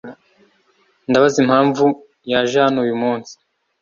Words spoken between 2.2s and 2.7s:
yaje